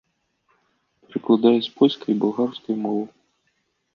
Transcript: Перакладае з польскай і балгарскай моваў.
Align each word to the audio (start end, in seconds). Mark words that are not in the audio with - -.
Перакладае 1.09 1.53
з 1.67 1.75
польскай 1.81 2.09
і 2.15 2.17
балгарскай 2.23 2.75
моваў. 2.87 3.07